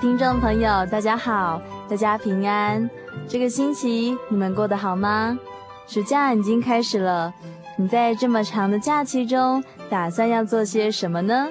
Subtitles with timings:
[0.00, 2.88] 听众朋友，大家好，大家平安。
[3.26, 5.36] 这个星期你们过得好吗？
[5.88, 7.34] 暑假已经开始了，
[7.76, 11.48] 你在这么长的假期中，打算要做些什么呢？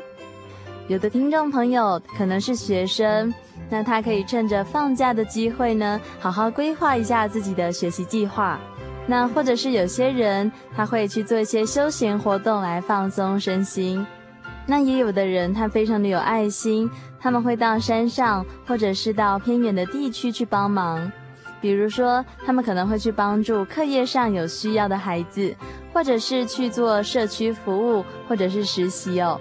[0.88, 3.34] 有的听众朋友可能是学生，
[3.70, 8.58] 那他可以趁着放假的机会呢，好好规划一下自己的学习计划。
[9.06, 14.06] 那或者是有些人，他会去做一些休闲活动来放松身心。
[14.70, 21.10] 那也有的人，他非常的有爱心，他们会到山上，或者是到偏远的地区去帮忙。
[21.60, 25.56] 比如说，他们可能会去帮助课业上有需要的孩子，
[25.92, 29.40] 或者是去做社区服务，或者是实习哦。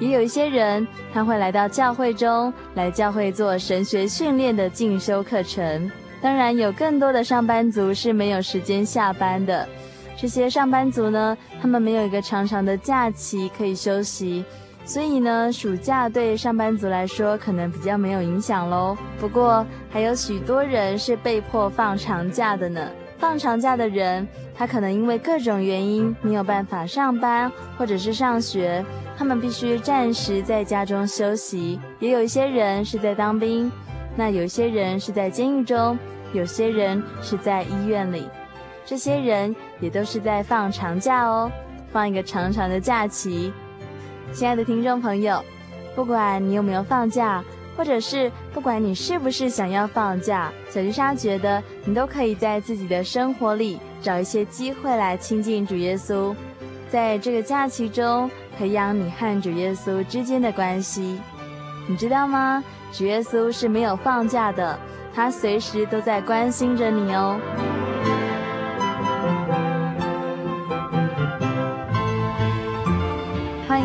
[0.00, 5.90] 也有一些人，他会来到教会中，来教会做神学训练的进修课程。
[6.20, 9.66] 当然，有更多的上班族是没有时间下班的。
[10.16, 14.44] 这些上班族呢，他们没有一个长长的假期可以休息。
[14.84, 18.96] 所以呢，暑假对上班族来说可能比较没有影响喽。
[19.18, 22.86] 不过，还有许多人是被迫放长假的呢。
[23.18, 28.84] 放长假的人，他可能因为各种原因没有办法上班或者是上学，
[29.16, 31.80] 他们必须暂时在家中休息。
[31.98, 33.72] 也有一些人是在当兵，
[34.14, 35.98] 那有些人是在监狱中，
[36.34, 38.28] 有些人是在医院里。
[38.84, 41.50] 这些人也都是在放长假哦，
[41.90, 43.50] 放一个长长的假期。
[44.34, 45.40] 亲爱的听众朋友，
[45.94, 47.42] 不管你有没有放假，
[47.76, 56.34] 或者是不管你是不是想要放假，小丽莎觉得你都可以在自己的生活里找一些机会来亲近主耶稣，
[56.90, 58.28] 在这个假期中
[58.58, 61.16] 培养你和主耶稣之间的关系。
[61.86, 62.62] 你知道吗？
[62.90, 64.76] 主耶稣是没有放假的，
[65.14, 67.38] 他随时都在关心着你哦。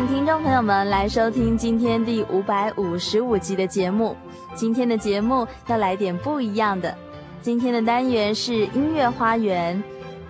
[0.00, 4.16] 迎听众朋友们来收听今天第五百五十五集的节目。
[4.54, 6.96] 今天的节目要来点不一样的。
[7.42, 9.82] 今天的单元是音乐花园。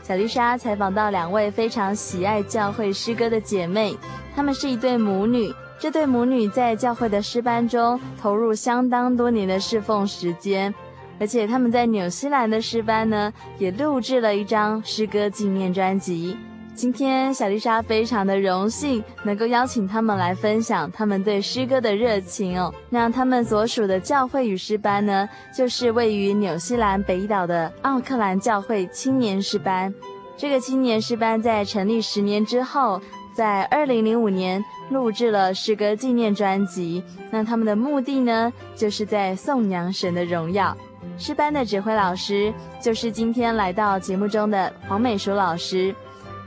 [0.03, 3.97] 小丽莎采访到两位非常喜爱教会诗歌的姐妹，
[4.35, 5.55] 她们是一对母女。
[5.79, 10.75] 这对母女在教会的诗班中投入相当多年的侍奉时间，
[11.21, 16.37] 而且她们在纽西兰的诗班呢，也录制了一张诗歌纪念专辑。
[16.81, 22.73] 今天小丽莎非常的荣幸能够邀请他们来分享他们对诗歌的热情哦。
[22.89, 29.93] 那他们所属的教会与诗班呢，就是位于纽西兰北岛的奥克兰教会青年诗班。
[30.39, 32.99] 这个青年诗班在成立十年之后，
[33.35, 37.05] 在二零零五年录制了诗歌纪念专辑。
[37.31, 40.75] 那他们的目的呢，就是在颂扬神的荣耀。
[41.19, 45.95] 诗班的指挥老师就是今天来到节目中的黄美淑老师。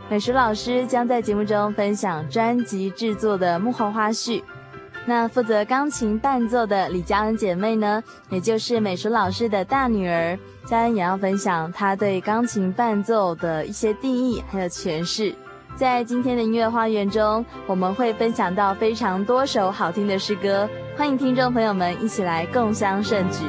[0.10, 4.44] 美淑老师将在节目中分享专辑制作的幕后花絮。
[5.06, 15.34] 那负责钢琴伴奏的李佳恩姐妹呢，也就是美淑老师的大女儿，佳恩也要分享她对钢琴伴奏的一些定义还有诠释。
[15.76, 23.40] 在今天的音乐花园中，我们会分享到非常多首好听的诗歌，欢迎听众朋友们一起来共襄盛举。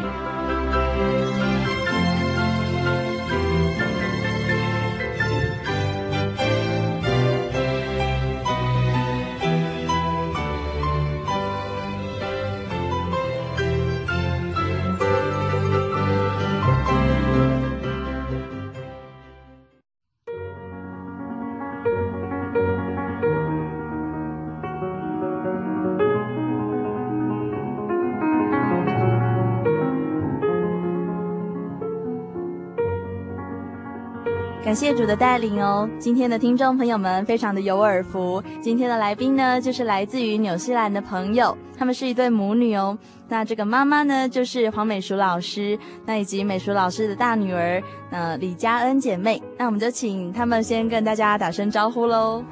[34.75, 35.88] 谢主的带领哦。
[35.99, 38.43] 今天的听众朋友们非常的有耳福。
[38.61, 42.99] 今天的来宾呢，就是来自于纽西兰的朋友，他们是一对母女哦。
[43.29, 49.41] 那这个妈妈呢，就是黄美淑老师，那以及美淑老师的大女儿，呃，李佳恩姐妹。
[49.56, 52.43] 那我们就请他们先跟大家打声招呼喽。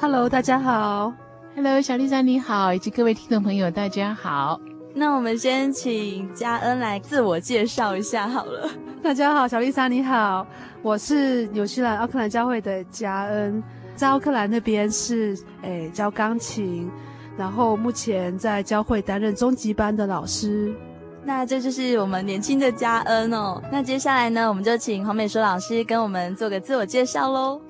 [0.00, 1.12] Hello，大家好。
[1.54, 4.60] Hello，小丽莎你好，以及各位听众朋友大家好。
[4.98, 8.68] 那我们先请嘉恩来自我介绍一下好了。
[9.00, 10.44] 大家好，小丽莎你好。
[10.82, 13.62] 我是纽西兰奥克兰教会的嘉恩，
[13.94, 16.90] 在奥克兰那边是诶、欸、教钢琴，
[17.36, 20.74] 然后目前在教会担任中级班的老师。
[21.22, 23.62] 那这就是我们年轻的嘉恩哦。
[23.70, 27.60] 那接下来呢，我们就请黄美淑老师跟我们做个自我介绍喽。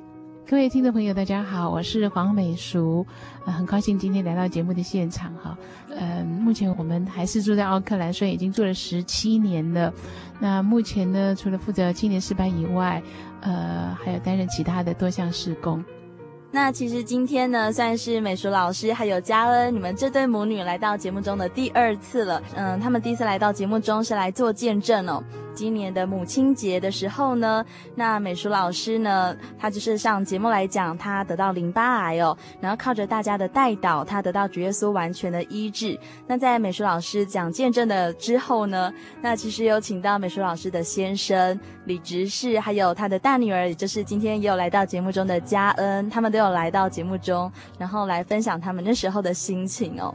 [0.50, 3.06] 各位听众朋友，大家好，我是黄美淑，
[3.44, 5.54] 很高兴今天来到节目的现场哈。
[5.90, 9.92] 嗯、目前我们还是住在奥克兰，所以已经住了十七年了。
[10.40, 13.02] 那目前呢，除了负责青年诗班以外，
[13.42, 15.84] 呃，还有担任其他的多项事工。
[16.50, 22.42] 那其实今天呢，算是美淑老师还有嘉恩你们这对母女来到节目中的第二次了。
[22.56, 25.22] 嗯，他们第一次来到节目中是来做见证哦。
[25.58, 27.64] 今年的母亲节的时候呢，
[27.96, 35.98] 那美淑老师呢，她就是上节目来讲，她得到淋巴癌哦，然后靠着大家的代祷，她得到主耶稣完全的医治。
[36.28, 50.14] 那在美淑老师讲见证的之后呢，那其实有请到美淑老师的先生李执事，还有他的大女儿，也就是今天也有来到节目中的佳恩，他们都有来到节目中，然后来分享他们那时候的心情哦。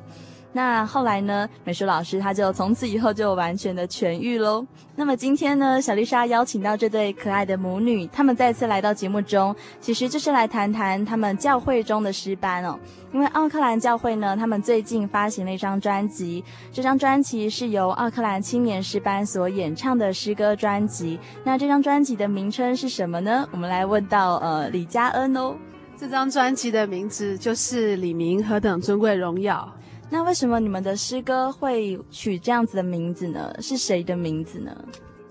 [0.55, 4.65] 那后来呢，美术老师她就从此以后就完全的痊愈喽。
[4.95, 12.79] 那么今天呢，小丽莎邀请到这对可爱的母女，她们再次来到节目中，其实就是来谈谈他们教会中的诗班哦。
[13.11, 21.19] 因为奥克兰教会呢，他们最近发行了一张专辑，这张专辑是由奥克兰青年诗班所演唱的诗歌专辑。
[21.43, 23.47] 那这张专辑的名称是什么呢？
[23.51, 25.55] 我们来问到呃李佳恩哦。
[25.97, 29.67] 这张专辑的名字就是《李明何等尊贵荣耀》。
[30.13, 33.51] 那为什么你们的诗歌会取这样子的名字呢？
[33.59, 34.71] 是谁的名字呢？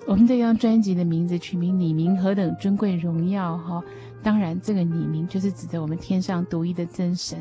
[0.08, 3.81] 我们这张专辑的名字取名“里民何等尊贵荣耀”哈，
[4.25, 7.40] 当然这个“里民”就是指着我们天上独一的真神，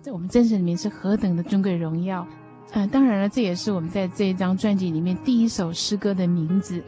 [0.00, 2.24] 在我们真神里面是何等的尊贵荣耀。
[2.70, 6.80] 嗯、呃，当然了，这也是我们在这一张专辑里面第一首诗歌的名字。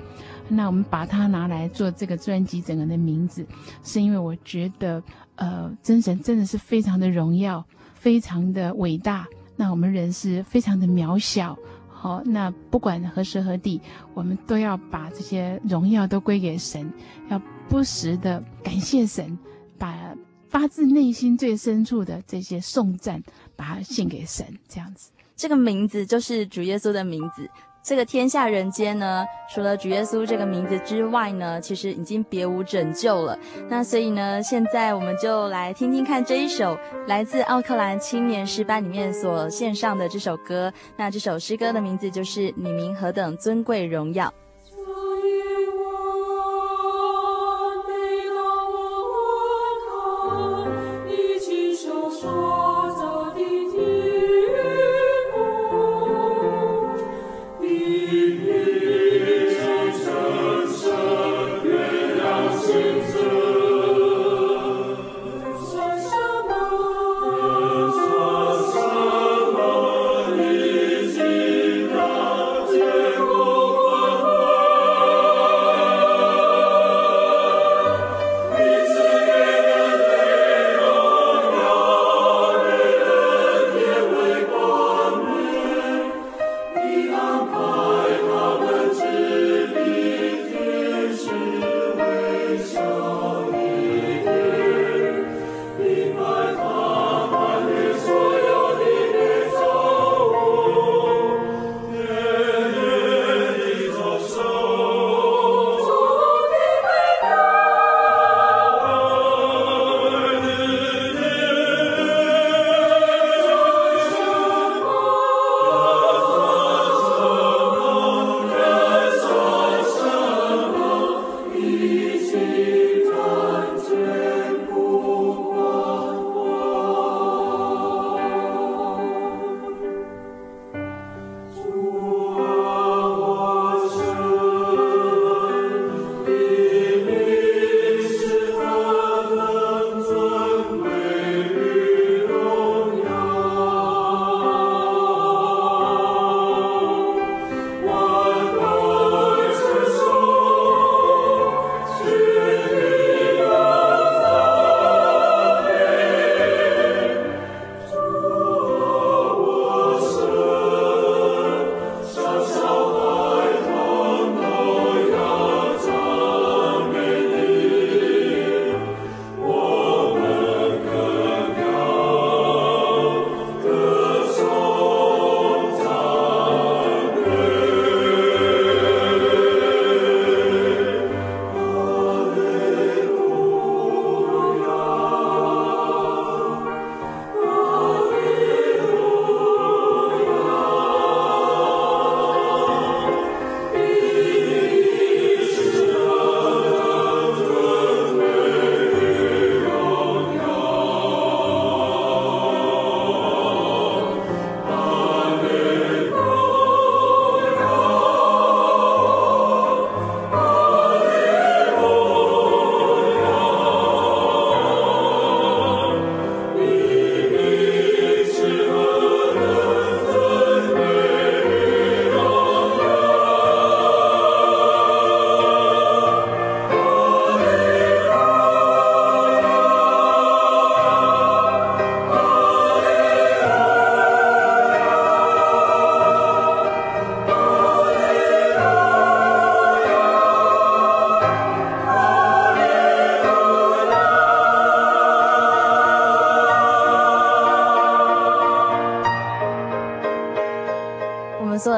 [0.49, 3.45] 那我们把它拿来做这个专辑整个的名字，
[3.83, 5.03] 是因为我觉得，
[5.35, 7.65] 呃，真神真的是非常的荣耀，
[7.95, 9.27] 非常的伟大。
[9.61, 11.55] 那我们人是非常的渺小，
[11.87, 13.79] 好，那不管何时何地，
[14.15, 16.91] 我们都要把这些荣耀都归给神，
[17.29, 19.39] 要不时的感谢神，
[19.77, 20.17] 把
[20.49, 23.23] 发自内心最深处的这些颂赞，
[23.55, 25.11] 把它献给神，这样子。
[25.37, 27.47] 这个名字就是主耶稣的名字。
[27.82, 33.38] 这个天下人间呢，除了主耶稣这个名字之外呢，其实已经别无拯救了。
[33.69, 40.73] 那所以呢，现在我们就来听听看这一首来自奥克兰青年诗班里面所献上的这首歌。
[40.97, 44.26] 那这首诗歌的名字就是《你名何等尊贵荣耀》。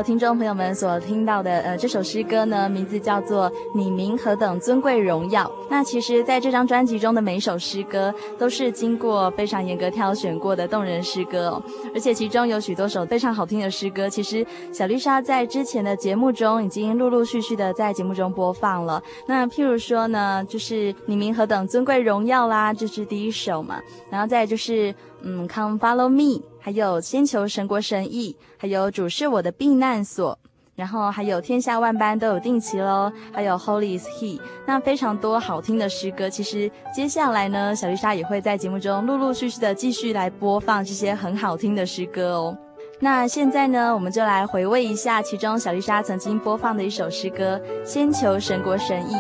[0.03, 5.45] 听众朋友们所听到的呃这首诗歌呢，名字叫做《你名何等尊贵荣耀》。
[5.71, 11.63] 那其实在这张专辑中的每一首诗歌都是经过非常严格挑选过的动人诗歌哦，
[11.95, 19.01] 而且其中有许多首非常好听的诗歌，其实小丽莎在之前的节目中已经陆陆续续的在节目中播放了。
[19.27, 23.81] 那譬如说呢，就是《你名何等尊贵荣耀》啦，这是第一首嘛，
[24.11, 24.93] 然后再就是
[25.23, 26.42] 嗯，Come Follow Me。
[26.62, 30.38] 还有先求神国神义，还有主是我的避难所，
[30.76, 36.31] 然后还有天下万般都有定期喽，还有 Holy is He，那非常多好听的诗歌。
[36.31, 42.57] 其实接下来呢，小丽莎也会在节目中陆陆续续的继续来播放这些很好听的诗歌哦。
[43.00, 49.14] 那现在呢，我们就来回味一下其中小丽莎曾经播放的一首诗歌《先求神国神义》。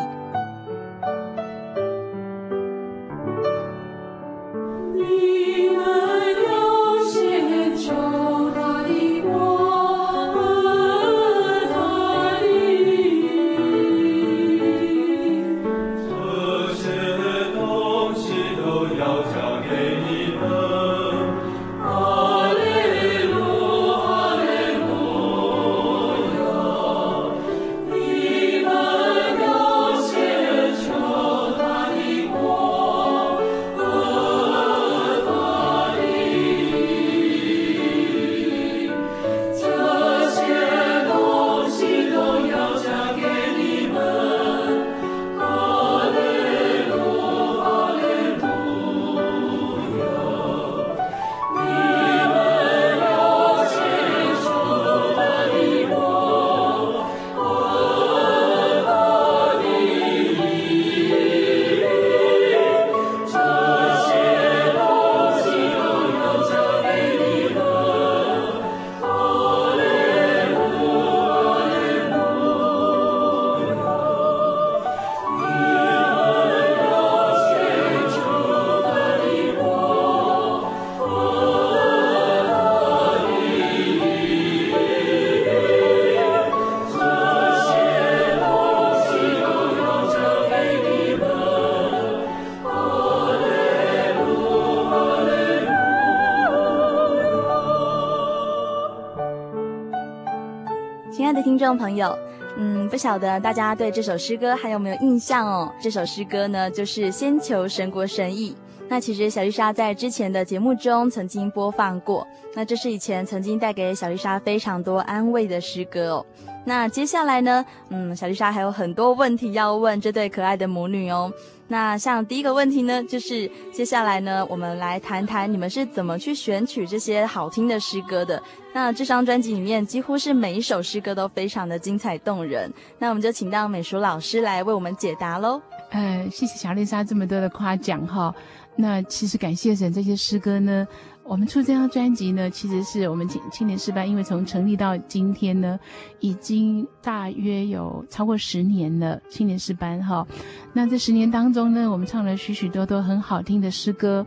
[101.76, 102.18] 朋友，
[102.56, 105.72] 嗯，不晓得大家对这首诗歌还有没有印象哦？
[105.80, 108.50] 这首诗歌呢，就是《先求神国神意》。
[108.88, 112.26] 那其实小丽莎在之前的节目中曾经播放过。
[112.54, 116.26] 那这是以前曾经带给小丽莎非常多安慰的诗歌哦。
[116.64, 121.32] 那接下来呢，嗯，小丽莎还有很多问题要问这对可爱的母女哦。
[121.66, 128.40] 那像第一个问题呢，就是接下来呢，我们来谈谈你们是怎么去选取这些好听的诗歌的。
[128.74, 132.72] 那这张专辑里面几乎是每一首诗歌都非常的精彩动人。
[132.98, 135.60] 那我们就请到美淑老师来为我们解答喽。
[135.90, 138.34] 呃，谢谢小丽莎这么多的夸奖哈。
[138.76, 140.86] 那其实感谢神，这些诗歌呢。
[141.24, 145.78] 我们出这张专辑呢，其实是我们青青年诗班，因为从成立到今天呢，
[146.20, 149.20] 已经大约有超过十年了。
[149.30, 150.26] 青年诗班哈，
[150.72, 154.26] 那这十年当中呢，我们唱了许许多多很好听的诗歌，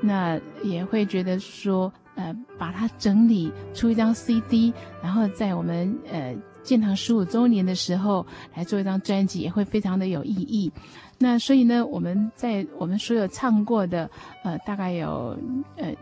[0.00, 10.72] 那也会觉得说，呃，把它整理出一张 CD，然后在我们呃建堂十五周年的时候来做一张专辑，也会非常的有意义。
[11.18, 14.08] 那所以呢，我们在我们所有唱过的，
[14.44, 15.36] 呃，大概有
[15.76, 15.92] 呃。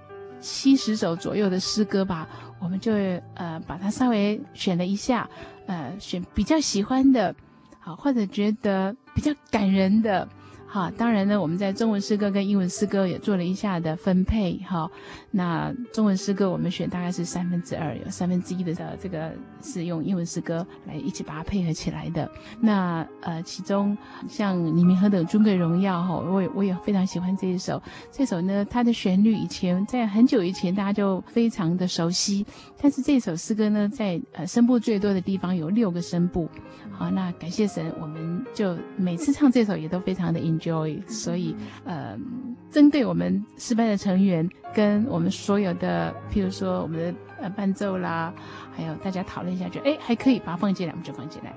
[0.41, 2.29] 七十首左右的诗歌吧，
[2.61, 2.93] 我们就
[3.35, 5.29] 呃把它稍微选了一下，
[5.67, 7.35] 呃选比较喜欢的，
[7.81, 10.29] 好或者觉得比较感人的。
[10.77, 14.59] 啊，当然呢，我们在中文诗歌跟英文诗歌也做了一下的分配。
[14.59, 14.91] 哈，
[15.31, 22.31] 那中文诗歌我们选大概是三分之二，有三分之一的这个是用英文诗歌来一起把它配合起来的。
[22.61, 23.97] 那呃，其中
[24.29, 27.83] 像你名何等尊贵荣耀哈，我也我也非常喜欢这一首。
[28.13, 32.45] 这首呢，它的旋律以前在很久以前大家就非常的熟悉，
[32.79, 36.47] 但是这首诗歌呢，在呃声部最多的地方有六个声部。
[36.99, 41.01] 好，那感谢神，我们就每次唱这首也都非常的 enjoy。
[41.07, 42.19] 所以，呃，
[42.71, 48.33] 针对我们失败的成员跟我们所有的，譬如说我们的呃伴奏啦，
[48.75, 51.57] 还有大家讨论一下，就哎还可以把它放进来，我们就放进来了。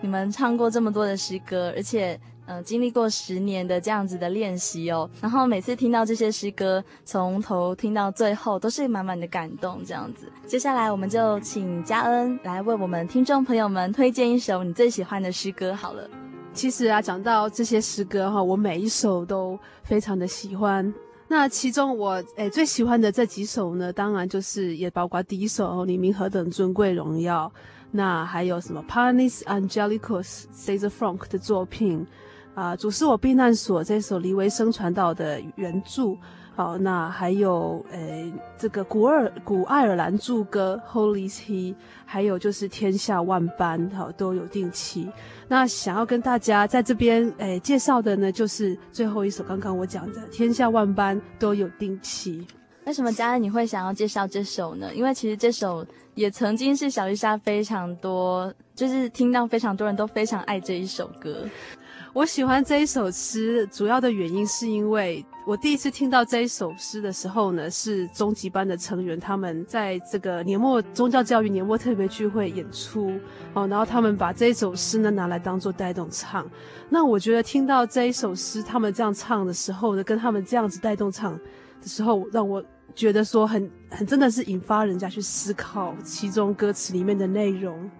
[0.00, 2.18] 你们唱过这么多的诗歌，而且。
[2.52, 10.30] 呃，经历过十年的这样子的练习哦，然后每次听到这些诗歌，从头听到最后，都是满满的感动这样子。
[10.46, 16.06] 接下来，我们就请嘉恩来为我们听众朋友们推荐一首你最喜欢的诗歌好了。
[16.52, 20.92] 其实啊，讲到这些诗歌哈，我每一首都非常的喜欢。
[21.28, 27.50] 那其中我诶最喜欢的这几首呢，当然就是也包括第一首《黎明何等尊贵荣耀》，
[27.90, 32.06] 那还有什么 Panis Angelicus Caesar Frank 的作品
[32.54, 36.16] 啊，《主是我避难所》这首黎维生传道的原著。
[36.54, 41.72] 好，那还有诶，这个古尔古爱尔兰祝歌《Holy He》，
[42.04, 45.08] 还有就是天下万般好都有定期。
[45.48, 52.42] 那想要跟大家在这边诶介绍的呢，就是最后一首，刚刚我讲的《天下万般都有定期》。
[52.84, 54.94] 为什么嘉恩你会想要介绍这首呢？
[54.94, 61.48] 因为其实这首也曾经是小丽莎非常多，就是听到非常多人都非常爱这一首歌。
[62.14, 73.18] 我喜欢这一首诗，主要的原因是因为我第一次听到这一首诗的时候呢，是中级班的成员他们在这个年末宗教教育年末特别聚会演出
[73.54, 76.46] 哦，然后他们把这一首诗呢拿来当做带动唱。
[76.90, 81.32] 那我觉得听到这一首诗，他们这样唱的时候呢，跟他们这样子带动唱
[81.80, 82.62] 的时候，让我
[82.94, 87.90] 觉得说很很真的是引发人家去思考其中歌词里面的内容。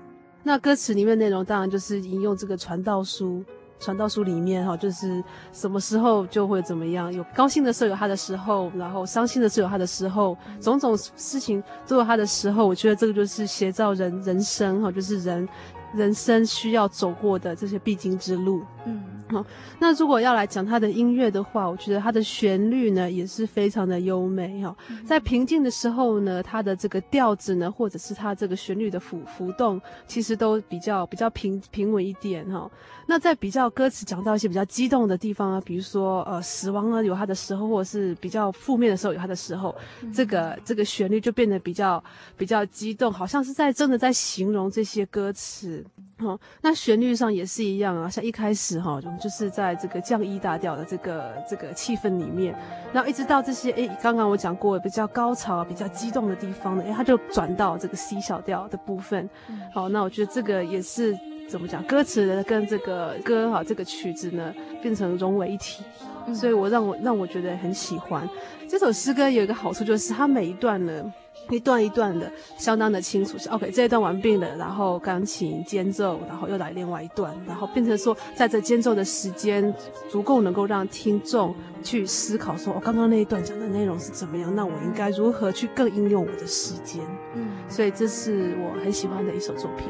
[0.42, 3.42] 那歌词里面内容当然就是引用这个传道书。
[3.82, 12.64] 传道书里面哈，就是什么时候就会怎么样，有高兴的时候有他的时候，然后伤心的时候有他的时候，种种事情都有他的时候。
[12.64, 15.48] 我觉得这个就是写照人人生哈，就是人
[15.94, 18.62] 人生需要走过的这些必经之路。
[18.86, 19.44] 嗯，好，
[19.78, 32.70] 那如果要来讲他的音乐的话，我觉得他的旋律呢也是非常的优美哈，在平静的时候呢，他的这个调子呢，或者是他这个旋律的浮浮动，其实都比较比较平平稳一点哈。
[33.06, 42.02] 那在比较歌词讲到一些比较激动的地方啊，比如说呃死亡呢有他的时候，或者是比较负面的时候有他的时候，嗯、这个这个旋律就变得比较
[42.36, 45.84] 比较激动，好像是在真的在形容这些歌词。
[46.18, 52.54] 哦，那旋律上也是一样啊，像一开始哈，我们就是在这个降 E 大调的这个这个气氛里面，
[52.92, 59.30] 然后一直到这些诶，刚刚我讲过比较高潮、比较激动的地方呢，诶，它就转到这个 C 小调的部分。
[59.72, 61.16] 好，那我觉得这个也是。
[61.48, 61.82] 怎么讲？
[61.82, 65.84] 歌词呢跟这个歌哈，这个曲子呢变成融为一体，
[66.26, 68.26] 嗯、所以我让我让我觉得很喜欢
[68.66, 69.28] 这首诗歌。
[69.28, 71.12] 有一个好处就是它每一段呢，
[71.50, 73.36] 一段一段的相当的清楚。
[73.38, 79.74] 是 OK，这一段完毕了，然后钢琴间奏，然后又来另外一段，然后变成说，在这间奏的时间
[80.08, 84.54] 足够能够让听众去思考说，我、哦、刚刚那一段讲的内容是怎么样？
[84.54, 87.02] 那我应该如何去更应用我的时间？
[87.34, 89.86] 嗯，所以这是我很喜欢的一首作品。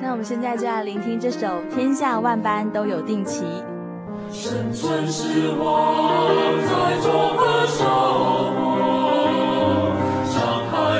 [0.00, 3.44] 那我们现在就要聆听这首《天下万般都有定期》。
[4.32, 9.21] 生存是我在做何生活，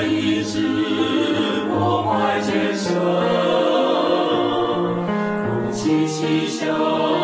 [0.03, 0.59] 伤害医治，
[1.69, 2.93] 破坏建设，
[5.45, 7.22] 哭泣嬉笑。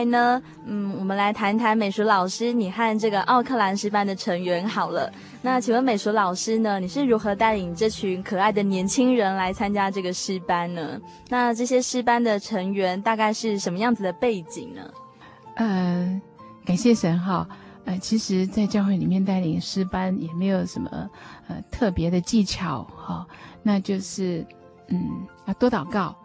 [0.00, 5.12] 来呢，嗯，我们来谈谈美淑老师，你和这个奥克兰诗班的成员好了。
[5.42, 10.98] 那请问美淑老师呢，你是如何带领这群可爱的年轻人来参加这个诗班呢？
[11.28, 14.90] 那这些诗班的成员大概是什么样子的背景呢？
[15.56, 16.20] 呃，
[16.64, 17.46] 感谢神哈。
[17.84, 21.10] 呃，其实，在教会里面带领诗班也没有什么
[21.48, 23.26] 呃特别的技巧哈，
[23.62, 24.46] 那就是
[24.88, 26.16] 嗯，要多祷告，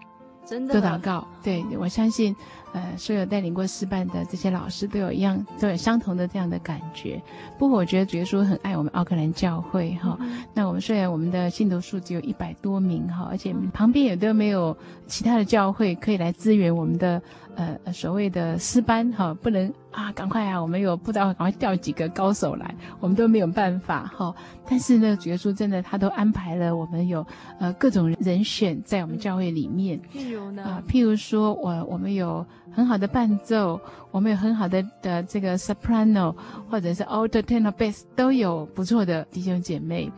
[0.45, 1.27] 真的多祷告。
[1.43, 2.33] 对，我相信。
[2.75, 7.21] 呃，所有带领过师班的这些老师都有一样，都有相同的这样的感觉。
[7.57, 10.17] 不过，我觉得主耶稣很爱我们奥克兰教会哈。
[10.19, 14.75] 嗯、那我们虽然我们的信徒数只有一百多名哈，而且旁边也都没有
[15.07, 17.21] 其他的教会可以来支援我们的
[17.55, 24.35] 呃所谓的师班哈，不能啊，赶快啊，我们有不知道赶快调几个高手来，我们都没有办法哈。
[24.67, 27.25] 但是呢，主耶稣真的他都安排了我们有
[27.57, 29.97] 呃各种人选在我们教会里面。
[30.13, 30.61] 譬如呢？
[30.61, 32.45] 啊、呃，譬如说我我们有。
[32.71, 33.80] 很好的伴奏，
[34.12, 36.36] 我们有很好的的这个 soprano，
[36.69, 40.12] 或者是 alto tenor bass 都有不错的弟兄姐妹。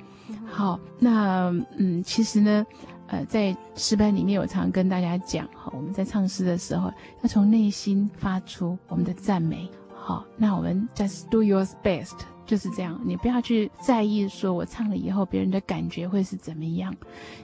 [0.45, 2.65] 好，那嗯，其实呢，
[3.07, 9.69] 呃，在诗班里面，我常常跟大家讲，哈，我们在唱诗的时候，要从内心发出我们的赞美。
[9.93, 16.95] 好，那我们 just do your best，就是这样，你不要去在意说我唱了以后别人的感觉会是怎么样，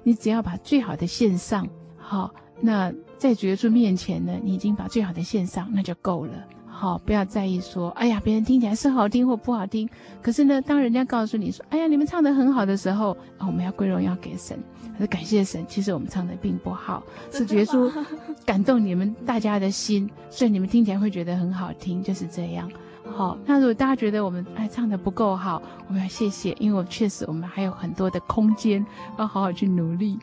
[0.04, 1.68] 你只要把最好的献上。
[1.98, 2.34] 好。
[2.66, 6.32] 那在主耶稣面前呢，你已经把最好的献上，那就够了。
[6.66, 9.88] 好，不要在意说，哎呀，别人听起来是好听或不好听。
[10.22, 14.58] 可是呢，当人家告诉你说，哎呀，你们唱的很好的时候，哦，我们要归荣耀给神，
[14.94, 15.66] 还是感谢神。
[15.68, 17.92] 其实我们唱的并不好，是主耶稣
[18.46, 22.72] 感动你们大家的心，所以你们听起来会觉得很好听，就是这样。
[23.06, 28.84] 好，那如果大家觉得我们哎唱的不够好，我们要谢谢，因为我确实我们还有很多的空间，
[29.20, 30.18] 要好好去努力。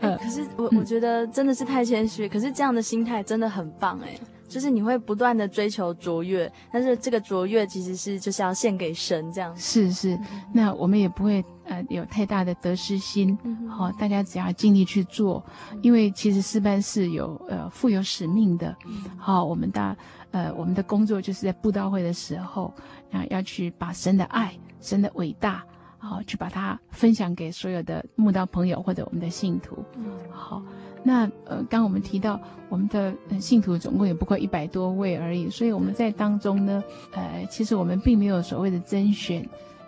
[0.00, 9.52] 欸 可是我我觉得真的是太谦虚，可是这样的心态真的很棒哎，就是你会不断的追求卓越，但是这个卓越其实是就是要献给神这样。
[9.56, 10.18] 是是，
[10.52, 11.44] 那我们也不会
[11.78, 13.36] 呃有太大的得失心。
[13.68, 15.44] 好、哦，大家只要尽力去做，
[15.82, 18.76] 因为其实诗班是有呃负有使命的。
[19.16, 19.96] 好、哦，我们大。
[20.30, 22.70] 呃，我们的工作就是在布道会的时候，
[23.10, 25.64] 啊，要去把神的爱、神的伟大，
[25.96, 29.82] 好，去把它分享给所有的慕道朋友或者我们的信徒。
[29.96, 30.62] 嗯，好，
[31.02, 32.38] 那呃，刚我们提到
[32.68, 39.42] 我们的信徒总共也不过一百多位而已，所以我们在当中呢，呃，其实我们并没有所谓的甄选，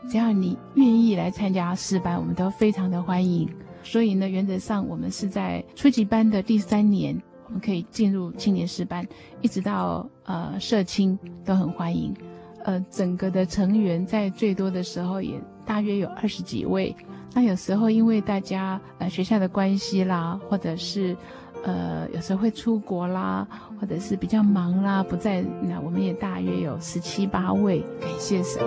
[0.08, 3.48] 只要你愿意来参加诗班，我们都非常的欢迎。
[3.82, 7.20] 所以呢，原则上我们是在初级班的第三年。
[7.46, 9.04] 我们可以进入青年诗班，
[9.40, 12.14] 一直到呃社青都很欢迎。
[12.62, 15.34] 呃，整个的成员在最多的时候也
[15.66, 16.94] 大约有二十几位。
[17.34, 21.16] 那有时候因为大家呃学校的关系啦，或者是
[21.64, 23.44] 呃有时候会出国啦，
[23.80, 27.80] 或者是比较忙啦不在，那我们也大约有十七八位。
[28.00, 28.60] 感谢神。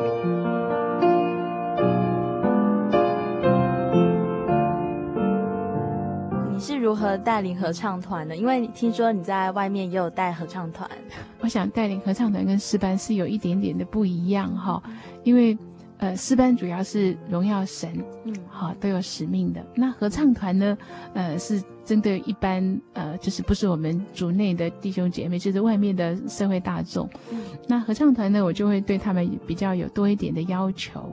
[6.63, 8.33] 是如何带领合唱团的？
[8.33, 10.89] 因为听说你在外面也有带合唱团。
[11.41, 14.81] 我想带领合唱团跟诗班是有一点点的不一样哈，
[15.25, 15.57] 因为
[16.03, 17.89] 呃诗班主要是荣耀神，
[18.25, 19.65] 嗯，好都有使命的。
[19.73, 20.77] 那合唱团呢，
[21.13, 27.09] 呃是针对一般呃就是不是我们组内的弟兄姐妹，就是外面的社会大众。
[27.31, 27.39] 嗯，
[27.69, 31.09] 那合唱团呢，我就会对他们比较有多一点的要求。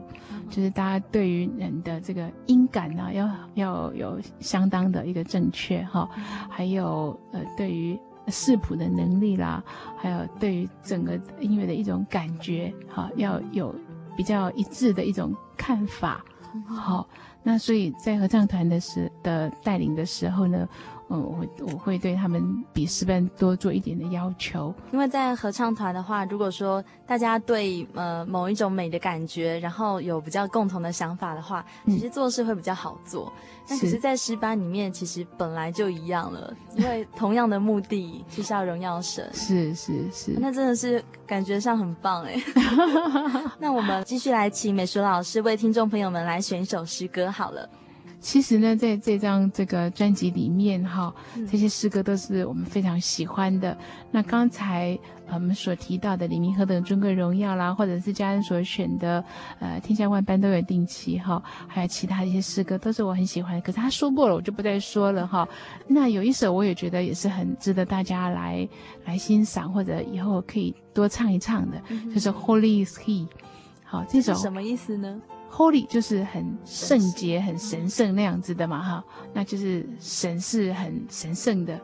[0.49, 6.09] 就是大家对于人的这个音感呢、啊，要要有相当的一个正确哈，
[6.49, 9.63] 还有呃对于视谱的能力啦，
[9.97, 13.73] 还有对于整个音乐的一种感觉哈，要有
[14.15, 16.23] 比较一致的一种看法。
[16.67, 17.07] 好，
[17.43, 20.67] 那所以在合唱团的时的带领的时候呢。
[21.11, 33.31] 嗯，我会我会对他们比诗班多做一点的要求，因为在合唱团的话，如果说大家对呃某一种美的感觉，然后有比较共同的想法的话，其实做事会比较好做。
[33.35, 39.29] 嗯、但可是，在诗班里面，其实本来就一样了，因为同样的目的就是要荣耀神。
[39.33, 42.41] 是是是，那真的是感觉上很棒哎。
[43.59, 47.69] 那我们继续来请美术老师为听众朋友们来选一首诗歌好了。
[48.21, 51.13] 其实呢，在这张这个专辑里面，哈，
[51.49, 53.75] 这些诗歌都是我们非常喜欢的。
[54.11, 54.97] 那刚才
[55.33, 59.23] 我们所提到的《李明何等尊贵荣耀》啦，或者是家人所选的，
[59.59, 63.61] 呃，天下万般都有定期，哈，还有其他一些诗歌，都是我很喜欢的。
[63.61, 65.47] 可是他说过了，我就不再说了，哈。
[65.87, 68.69] 那有一首我也觉得也是很值得大家来
[69.05, 71.81] 来欣赏，或者以后可以多唱一唱的，
[72.13, 73.25] 就是《Holy Is He》。
[73.83, 75.19] 好，这首什么意思呢
[75.61, 81.79] ？Holy 就是很圣洁、很神圣那样子的嘛，哈，那就是神是很神圣的。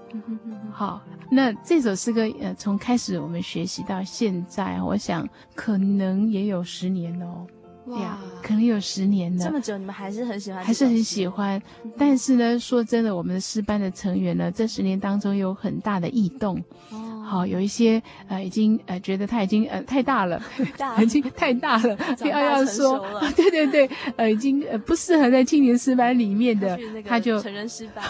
[0.71, 7.45] 好，那这首诗歌呃，从开始我们学习到现在，我想可能也有十年哦。
[7.87, 9.43] 哇，可能有十年了。
[9.45, 10.63] 这么久，你们还是很喜欢？
[10.63, 11.61] 还是很喜欢。
[11.97, 16.57] 但是呢，说真的，我们的诗班的成员呢，这十年当中有很大的异动。
[16.91, 20.41] 哦好，有一些呃已经呃觉得他已经呃 太大了，
[20.77, 28.01] 大 已经太大了， 要要说，对对对，呃已经呃不适合在青年诗班里面的，他，他就成人诗班，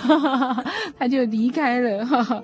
[0.99, 2.43] 他就离开了，哈哈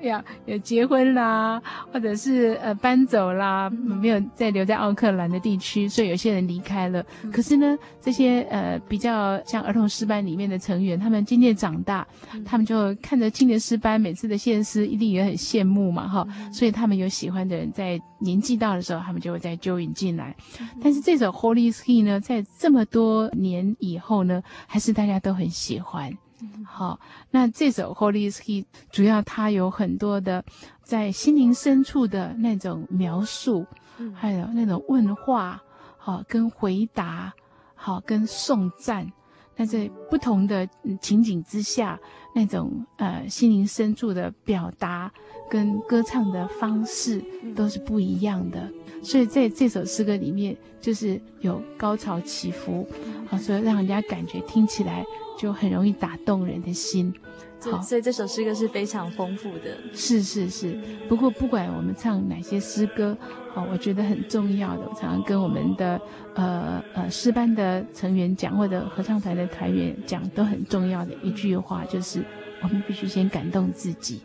[0.00, 1.62] 呀，有结婚啦，
[1.92, 7.06] 或者是呃搬走啦，没有再留在奥克兰的地区，所以有些人离开了。
[7.22, 20.34] 嗯、可是呢，这些呃比较像儿童诗班里面的成员，他们渐渐长大，嗯、他们就看着青年诗班每次的献诗，一定也很羡慕嘛，哈、嗯，所以他们有喜欢的人，在年纪到的时候，他们就会再 join 进来。
[20.60, 26.12] 嗯、但是这首 Holy He 呢，在这么多年以后呢，还是大家都很喜欢。
[26.42, 27.00] 嗯、好，
[27.30, 30.44] 那这首 Holy He 主要它有很多的
[30.82, 33.64] 在心灵深处的那种描述，
[33.96, 35.62] 嗯、还有那种问话，
[36.06, 37.34] 好跟回答，
[37.74, 39.10] 好跟颂赞。
[39.56, 40.68] 那在不同的
[41.00, 41.98] 情景之下，
[42.32, 45.12] 那种呃心灵深处的表达
[45.50, 47.20] 跟歌唱的方式
[47.56, 48.70] 都是不一样的。
[49.06, 52.84] 所以在这首诗歌里面，就是有高潮起伏，
[53.28, 55.04] 好，所以让人家感觉听起来
[55.38, 57.14] 就很容易打动人的心。
[57.60, 59.78] 好，所以这首诗歌是非常丰富的。
[59.92, 60.76] 是是是。
[61.08, 63.16] 不过不管我们唱哪些诗歌，
[63.54, 66.00] 好，我觉得很重要的，我常常跟我们的
[66.34, 72.24] 呃呃诗班的成员讲，或者合唱团的团员讲，都很重要的一句话就是：
[72.60, 74.20] 我们必须先感动自己，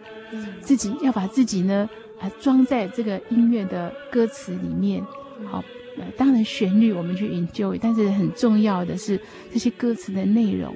[0.59, 1.87] 自己要把自己呢
[2.21, 5.03] 啊装在这个音乐的歌词里面。
[5.45, 5.63] 好，
[5.97, 9.19] 呃，当然旋律我们去 enjoy，但是很重要的是
[9.51, 10.73] 这些歌词的内容，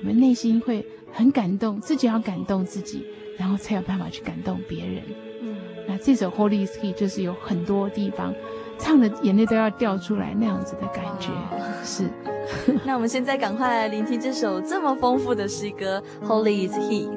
[0.00, 0.84] 我们内心会。
[1.10, 3.06] 很感动，自己要感动自己，
[3.38, 5.02] 然后才有办法去感动别人。
[5.40, 5.56] 嗯，
[5.88, 8.32] 那这首《Holy Is He》就是有很多地方
[8.78, 11.30] 唱的眼泪都要掉出来那样子的感觉。
[11.82, 12.10] 是。
[12.84, 17.08] 那我们现在赶快来聆听这首这么丰富的诗歌《Holy Is He》。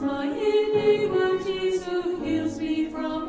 [0.00, 3.28] My healing, and Jesus heals me from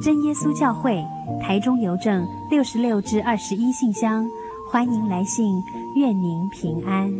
[0.00, 1.04] 真耶稣教会，
[1.40, 4.26] 台中邮政六十六至二十一信箱，
[4.70, 5.62] 欢迎来信，
[5.96, 7.12] 愿您平安。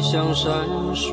[0.00, 1.12] 向山水，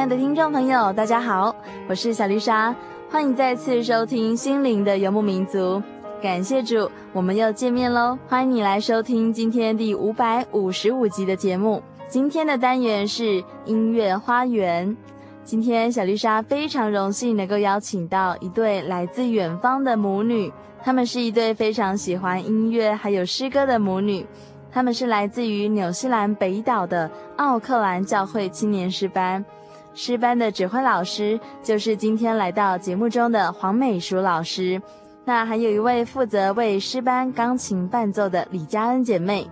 [0.00, 1.54] 亲爱的听众朋友，大家好，
[1.86, 2.74] 我是小丽莎，
[3.10, 5.58] 欢迎再次收听《心灵的游牧民族》。
[6.22, 8.18] 感谢主，我们又见面喽！
[8.26, 11.82] 欢迎你来收听今天第五百五十五集的节目。
[12.08, 14.96] 今天的单元是音乐花园。
[15.44, 20.50] 今天小丽莎非常荣幸能够邀请到一对来自远方的母女，
[20.82, 24.26] 她们是一对非常喜欢音乐还有诗歌的母女。
[24.72, 29.44] 她们是来自于纽西兰北岛的奥克兰教会青年诗班。
[29.92, 34.80] 诗班的指挥老师就是今天来到节目中的黄美淑老师，
[35.24, 39.46] 那还有一位负责为诗班钢琴伴奏的李佳恩姐妹，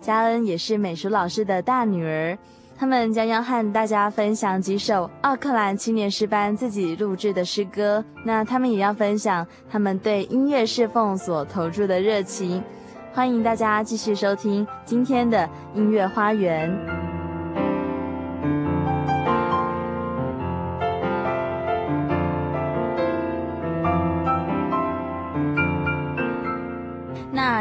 [0.00, 2.36] 佳恩也是美淑老师的大女儿，
[2.76, 12.62] 他们将要和大家分享几首奥克兰青年诗班自己录制的诗歌，那他们也要分享他们对音乐侍奉所投注的热情，
[13.12, 17.11] 欢迎大家继续收听今天的音乐花园。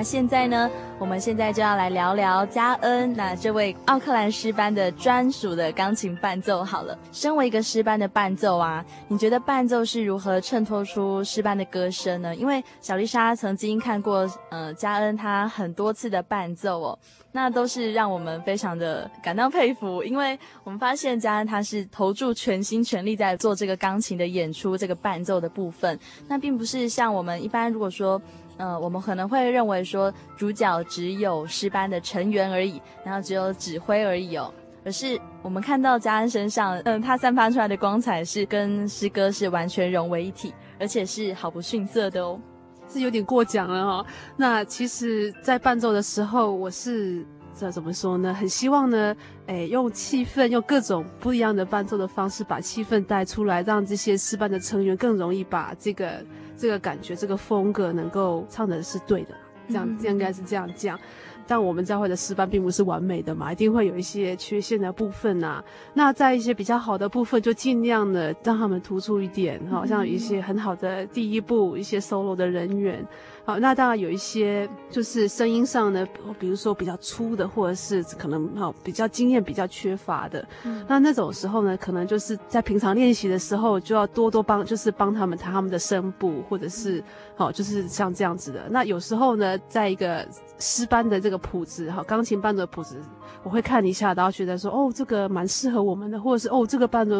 [0.03, 6.63] 现在呢，我们现在就要来聊聊佳恩，那这位奥克兰诗班的专属的钢琴伴奏。
[6.63, 12.35] 好了，身为一个诗班的伴奏啊，你觉得伴奏是如何衬托出诗班的歌声呢？
[12.35, 16.99] 因为小丽莎曾经看过，呃，佳恩他很多次的伴奏哦，
[17.31, 28.21] 那都是让我们非常的感到佩服，因为我们发现佳恩他是投注全心全力在做这个钢琴的演出，这个伴奏的部分，那并不是像我们一般如果说。
[28.61, 34.53] 呃，我们可能会认为说主角只有诗班的成员而已，然后只有指挥而已哦。
[34.83, 42.39] 可是我们看到嘉恩身上，嗯、他散发出来的光彩是跟诗歌是完全融为一体，而且是毫不逊色的哦。
[42.87, 44.05] 是有点过奖了哈、哦。
[44.37, 48.31] 那其实，在伴奏的时候，我是这怎么说呢？
[48.31, 49.15] 很希望呢，
[49.47, 56.23] 哎，用气氛，用各种不一样的伴奏的方式，把气氛带出来，让这些诗班的成员更容易把这个。
[56.61, 59.33] 这个感觉，这个风格能够唱的是对的，
[59.67, 60.99] 这样这样应该是这样讲。
[61.47, 65.65] 但我们教会的诗班并不是完美的嘛，一定会有一些缺陷的部分呐、啊。
[65.95, 73.03] 那在一些比较好的部分，就尽量的让他们突出一点，好像有一些很好的第一步，一些 solo 的人员。
[73.43, 76.07] 好，那当然有一些就是声音上呢，
[76.39, 87.03] 比如说比较粗的，或者是可能好比较经验比较缺乏的，嗯、那那种时候呢，可能就是在平常练习的时候就要多多帮，就是帮他们弹他们的声部，或者是
[87.35, 88.67] 好就是像这样子的。
[88.69, 90.27] 那有时候呢，在一个
[90.59, 92.97] 诗班的这个谱子哈，钢琴伴奏的谱子，
[93.43, 97.15] 我会看一下，然后觉得说，哦，这个蛮适合我们的，或者是哦，这个伴奏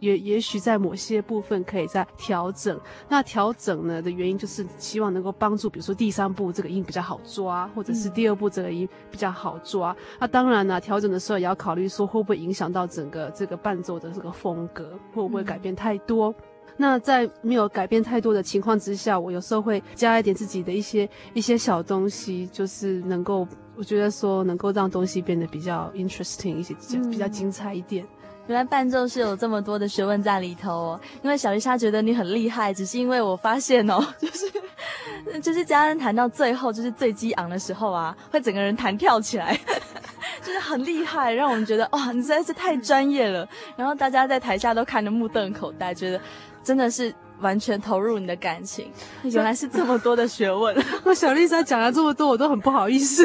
[0.00, 2.78] 也也许在某些部分可以再调整。
[3.08, 9.92] 那调整呢的原因就是希望能够帮助，比如说第三步这个音比较好抓，或者是第二步这个音比较好抓。
[9.92, 16.30] 嗯、那当然呢，调整的时候也要考虑说会不会影响到整个这个伴奏的这个风格，会不会改变太多。
[16.30, 16.34] 嗯
[16.78, 23.46] 那在没有改变太多的情况之下，我有时候会加一点自己的一些一些小东西，就是能够，
[23.76, 26.74] 我觉得说能够让东西变得比较 interesting 一些，
[27.10, 28.02] 比较精彩一点。
[28.04, 28.08] 嗯，
[28.48, 31.00] 原来伴奏是有这么多的学问在里头哦。
[31.22, 34.46] 因为小丽莎觉得你很厉害，只是因为我发现哦， 就是
[35.42, 39.58] 就是嘉恩弹到最后就是最激昂的时候啊，会整个人弹跳起来。
[40.44, 43.48] 就是很厉害，让我们觉得哇，你实在是太专业了。
[43.76, 46.20] 然后大家在台下都看得目瞪口呆，觉得
[46.64, 48.90] 真的是完全投入你的感情。
[49.22, 50.74] 原来是这么多的学问。
[51.04, 53.24] 那小丽莎讲了这么多，我都很不好意思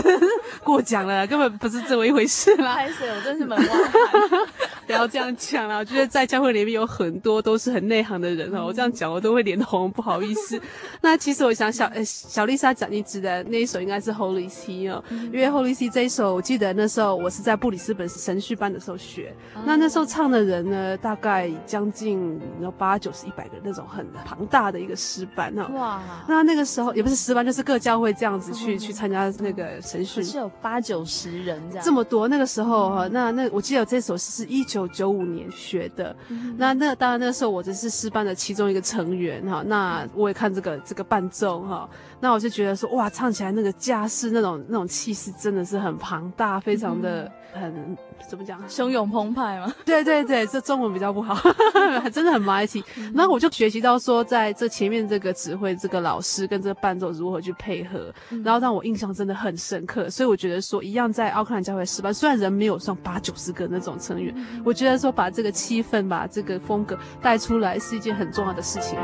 [0.63, 2.75] 过奖了，根本不是这么一回事啦。
[2.75, 4.47] 开始，我真是门外汉。
[4.87, 8.65] 不要这样讲啦，我觉得在教会里面有很多都是很内行的人哦。
[8.65, 10.59] 我这样讲，我都会脸红，不好意思。
[11.01, 19.35] 那其实我想小呃小丽莎讲你指的那一首应该是 Holy See 哦，因为 Holy See 这一首，我记得那时候我是在布里斯本神训班的时候学。
[19.65, 25.67] 那那时候唱的人呢，大概将近有八九十一百个那种很庞大的一个诗班哦。
[25.73, 26.01] 哇！
[26.29, 31.83] 那那个时候也不是诗班，就是各教会这样子去去参加那个神训，是有八九十人这样。
[31.83, 34.76] 这么多，那个时候哈，那那我记得这首是一九。
[34.77, 47.97] 一九九五年学的，嗯、那那当然那时候我只是诗班的其中一个成员哈，那我也看这个这个伴奏哈，那我就觉得说哇，唱起来那个架势那种那种气势真的是很庞大，非常的很
[48.29, 49.73] 怎么讲，汹涌澎湃嘛？
[49.85, 51.35] 对对对，这中文比较不好，
[52.11, 52.83] 真的很 mighty。
[53.13, 60.09] 然后我就学习到说，在这前面这个指挥这个老师跟这个伴奏如何去配合，然后让我印象真的很深刻。
[60.09, 64.33] 所以我觉得说，一样在奥克兰教会诗班，虽然人没有上八九十个那种成员。
[64.63, 68.97] 我觉得说把这个气氛、把这个风格带出来是一件很重要的事情。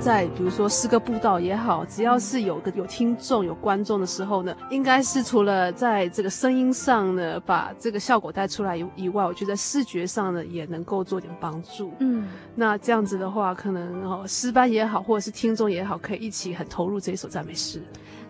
[0.00, 11.92] 在比如说诗歌布道也好，只要是有个有听众、有观众的时候呢，应该是除了在这个声音上呢，把这个效果带出来以外，我觉得视觉上呢也能够做点帮助。
[11.98, 17.82] 嗯，那这样子的话，可能哦诗班也好，或者是听众也好，可以一起很投入这一首赞美诗。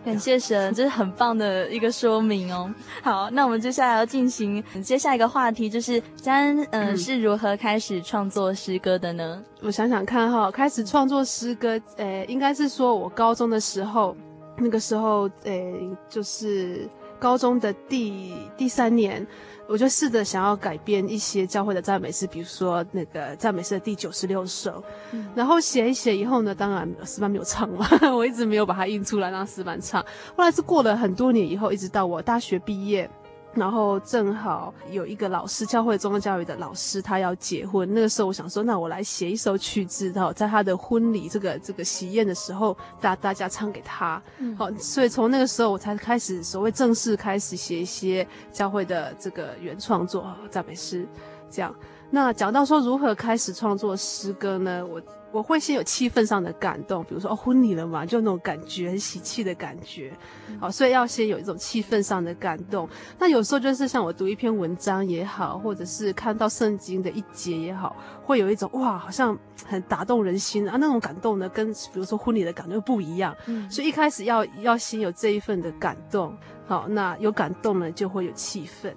[0.03, 2.73] 感谢神，这是很棒的一个说明哦。
[3.03, 9.43] 好，那我们接下来要进行接下一个话题，就是詹恩，嗯、呃，是如何开始创作诗歌的呢？
[9.61, 14.15] 我想想看哈，开始创作诗歌，诶，应该是说我高中的时候，
[14.57, 15.73] 那个时候，诶，
[16.09, 16.89] 就是
[17.19, 19.25] 高中的第第三年。
[19.71, 30.05] 我就试着想要改编一些教会的赞美诗，比如说那个赞美诗的第九十六首，嗯、然后写一写以后呢，当然诗班没有唱嘛， 我一直没有把它印出来让诗班唱。
[30.35, 33.09] 后来是过了很多年以后，一直到我大学毕业。
[33.53, 37.91] 然后正好有一个老师，教会中央教育的老师，他要结婚。
[37.93, 44.21] 那个时候，我想说，那我来写一首曲子，然后在他的婚礼这个这个喜宴的时候，大大家唱给他。
[44.37, 51.07] 嗯、好，所以从那个时候，我才开始所谓正式开始写一些教会的这个原创作赞美诗，
[51.49, 51.75] 这样。
[52.09, 54.85] 那讲到说如何开始创作诗歌呢？
[54.85, 55.01] 我。
[55.31, 60.11] 我会先有气氛上的感动，比如说哦，婚礼了嘛，就那种感觉，很喜气的感觉，
[60.59, 62.87] 好，所以要先有一种气氛上的感动。
[63.17, 73.35] 那有时候就是像我读一篇文章也好，或者是看到圣经的一节也好，会有一种哇，好像很打动人心啊，那种感动呢，跟比如说婚礼的感动不一样。
[73.45, 76.35] 嗯，所以一开始要要先有这一份的感动，
[76.67, 78.93] 好，那有感动呢，就会有气氛。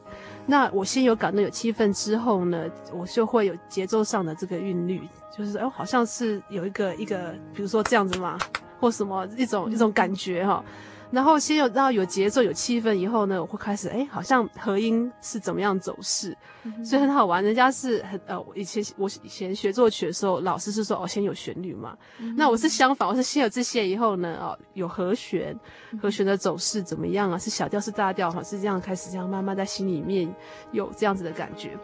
[0.47, 5.01] 那我先有感动有气氛之后呢，我就会有节奏上的这个韵律。
[5.37, 8.39] 就是哦，好像是有一个一个，比如说这样子嘛，
[8.79, 10.65] 或什么一种一种感觉哈。
[11.11, 17.45] 然后先有到有节奏有气氛以后呢，我会开始哎，好像和音是怎么样走势，嗯、所以很好玩。
[17.45, 21.97] 人家是很呃，以前我以前学作曲的时候，老师是说哦，先有旋律嘛。
[22.19, 25.57] 嗯、那我是相反，我是先有这些以后呢，哦，有和弦，
[26.03, 27.39] 和弦的走势怎么样啊？
[27.39, 28.43] 是小调是大调哈？
[28.43, 30.29] 是这样开始这样慢慢在心里面
[30.73, 31.79] 有这样子的感觉。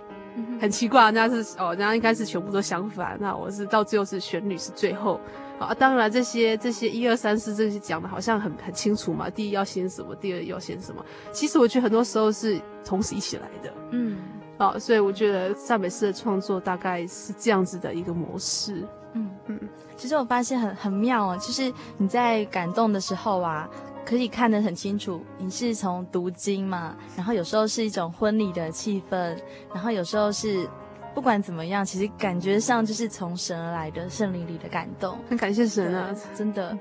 [0.61, 3.17] 很奇怪，人家是哦，人家应该是全部都相反。
[3.21, 5.21] 那我是到最后是旋律是最后，
[5.59, 9.29] 啊，当然这些这些一二三四这些讲的好像很很清楚嘛。
[9.29, 11.05] 第一要先什么，第二要先什么。
[11.33, 13.73] 其实我觉得很多时候是同时一起来的。
[13.91, 14.19] 嗯，
[14.59, 18.87] 好，所以我觉得赞美诗的创作大概是这样子的一个模式。
[19.15, 19.61] 嗯嗯，
[19.97, 23.69] 其实我发现很很妙哦，就是你在感动的时候啊。
[24.05, 29.37] 可以看得很清楚，你是从读经嘛，然后有时候是一种婚礼的气氛，
[29.73, 30.69] 然后有时候是
[31.15, 35.17] 不管怎么样，其实感觉上就是从神而来的圣灵里的感动。
[35.29, 36.77] 很感谢神啊，真的。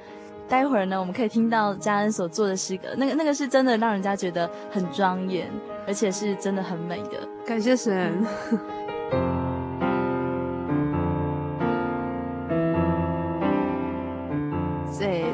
[0.48, 5.48] 待会儿呢，我们可以听到佳恩所做的诗歌，那个那个是真的让人家觉得很庄严，
[5.86, 7.28] 而且是真的很美的。
[7.46, 8.26] 感谢神。
[8.52, 8.58] 在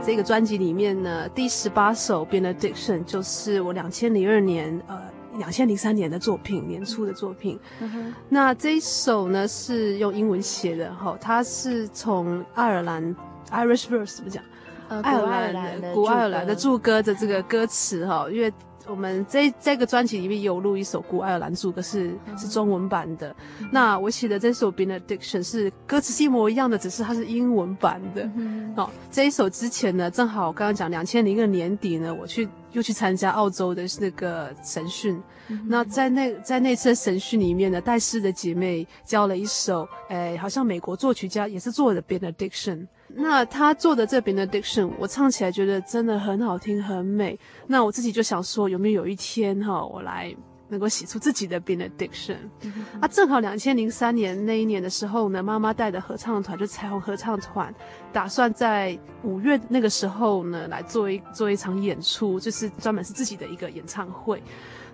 [0.04, 5.02] 这个专辑里面呢，第十八首《Benediction》就是我两千零二年呃
[5.38, 7.60] 两千零三年的作品，年初的作品。
[7.80, 13.16] 嗯、那这一首呢是用英文写的哈，它是从爱尔兰
[13.52, 14.44] Irish verse 怎么讲？
[14.88, 18.54] 呃，爱尔兰的古爱尔兰的祝歌的这个歌词哈，因为
[18.88, 23.36] 我们这这个专辑里面有录一首古爱尔兰祝歌是，是、嗯、是中文版的。
[23.60, 28.24] 嗯、那我写的这首 Benediction 是歌词是一模一样的，只是它是英文版的。
[28.36, 35.20] 嗯、哦，这一首之前呢，正好我刚刚讲两千零一个年底呢，我去又去参加澳洲的那个神训。
[35.48, 42.88] 嗯、那在那在那次神训里面呢，戴斯的姐妹教了一首，诶，好像美国作曲家也是做的 Benediction。
[43.08, 47.40] 那他做的这 Benediction，我唱起来觉得真的很好听，很美。
[47.68, 50.36] 那我自己就想说，有没有有一天哈，我来
[50.68, 52.38] 能够写出自己的 Benediction？
[52.62, 57.74] 嗯、啊，正好两千零三年那一年的时候呢，妈妈带的合唱团就彩虹合唱团，
[58.12, 64.42] 打算在五月那个时候呢来做一做一场演出，就是专门是自己的一个演唱会。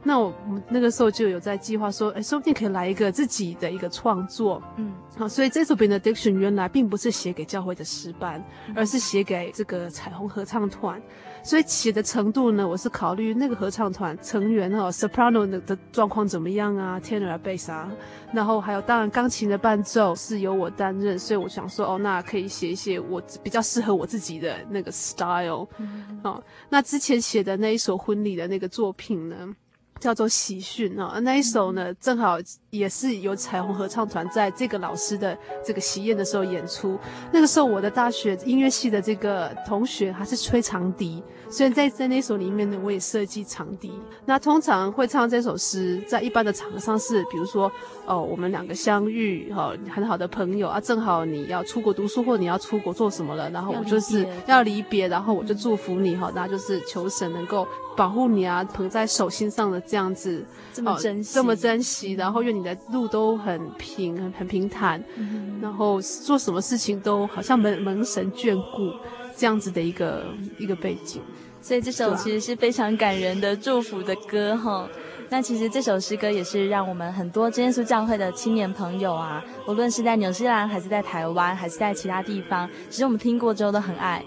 [0.03, 8.43] 那我们那个时候就有在计划说，哎，说不定可以来一个自己的一个创作，嗯，好，所以这首 Benediction 原来并不是写给教会的诗班，
[8.75, 10.99] 而是写给这个彩虹合唱团。
[11.43, 17.91] 所以写的程度呢，我是考虑那个合唱团成员哦，soprano 的的状况怎么样啊，tenor、bass 啊，
[18.31, 29.35] 然后还有当然钢琴的伴奏是由我担任，所以我想说，哦，那可以写一些我比较适合我自己的那个 style，嗯，哦，那之前写的那一首婚礼的那个作品呢，
[29.99, 32.37] 叫做喜讯啊，那一首呢，正好
[32.71, 36.97] 也是由彩虹合唱团在这个老师的这个喜宴的时候演出。
[37.31, 43.91] 那个时候，我的大学音乐系的这个同学还是吹长笛，所以在在那首里面呢，我也设计长笛。
[44.25, 47.69] 那通常会唱这首诗，在一般的场合上是，比如说
[48.05, 57.67] 哦，我们两个相遇，哈，很好的朋友啊，正好你要出国读书或你要出国做什么了，然后我就是要离别，然后我就祝福你，哈，那就是求神能够。
[57.93, 60.43] 保护你啊，捧在手心上的这样子，
[60.73, 68.91] 这么珍惜，哦、这么珍惜，然后愿你的路都很平，很很平坦，嗯、然后做什么事情都好像门门神眷顾，
[69.35, 70.25] 这样子的一个
[70.57, 71.21] 一个背景。
[71.61, 74.87] 所以这首其实是非常感人的祝福的歌哈。
[75.29, 84.21] 那其实这首诗歌也是让我们很多真耶稣教会的青年朋友啊，无论是在纽西兰还是在台湾还是在其他地方，其实我们听过之后都很爱。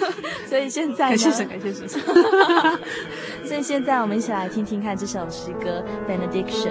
[0.48, 1.86] 所以现在呢，感谢神，感谢神。
[3.44, 6.70] 所以现在我们一起来听听看这首诗歌《Benediction》。